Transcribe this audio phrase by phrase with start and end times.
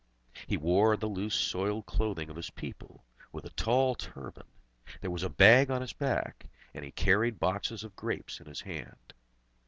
[0.47, 4.47] He wore the loose soiled clothing of his people, with a tall turban;
[5.01, 8.61] there was a bag on his back, and he carried boxes of grapes in his
[8.61, 9.13] hand.